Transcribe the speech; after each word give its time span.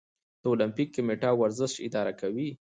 د 0.41 0.43
المپیک 0.51 0.89
کمیټه 0.95 1.29
ورزش 1.39 1.73
اداره 1.87 2.13
کوي 2.21 2.49